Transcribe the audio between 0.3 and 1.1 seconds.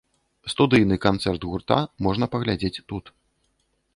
Студыйны